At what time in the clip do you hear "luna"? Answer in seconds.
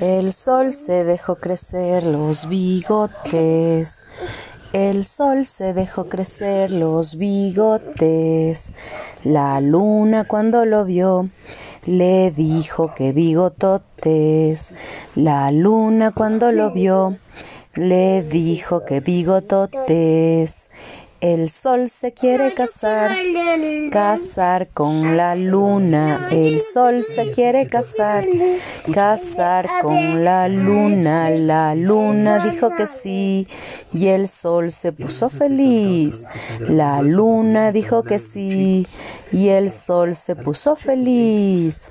9.60-10.24, 15.52-16.10, 25.34-26.28, 30.48-31.28, 31.74-32.44, 37.02-37.72